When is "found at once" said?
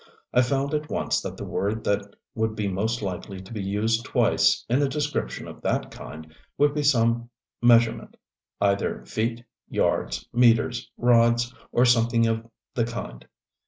0.41-1.21